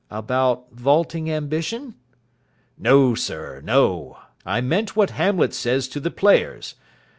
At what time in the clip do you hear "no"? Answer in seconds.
2.75-3.13, 3.63-4.17